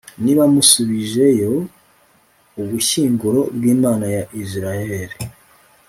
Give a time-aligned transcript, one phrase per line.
[0.23, 1.53] niba musubijeyo
[2.61, 5.17] ubushyinguro bw'imana ya israheli